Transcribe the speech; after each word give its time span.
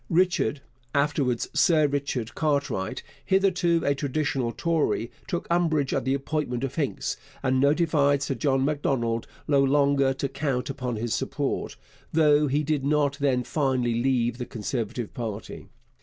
Richard 0.09 0.61
(afterwards 0.95 1.47
Sir 1.53 1.85
Richard) 1.85 2.33
Cartwright, 2.33 3.03
hitherto 3.23 3.83
a 3.85 3.93
traditional 3.93 4.51
Tory, 4.51 5.11
took 5.27 5.45
umbrage 5.51 5.93
at 5.93 6.05
the 6.05 6.15
appointment 6.15 6.63
of 6.63 6.73
Hincks, 6.73 7.17
and 7.43 7.59
notified 7.59 8.23
Sir 8.23 8.33
John 8.33 8.65
Macdonald 8.65 9.27
no 9.47 9.63
longer 9.63 10.11
to 10.15 10.27
count 10.27 10.71
upon 10.71 10.95
his 10.95 11.13
support, 11.13 11.75
though 12.11 12.47
he 12.47 12.63
did 12.63 12.83
not 12.83 13.19
then 13.19 13.43
finally 13.43 13.93
leave 14.01 14.39
the 14.39 14.45
Conservative 14.47 15.13
party. 15.13 15.67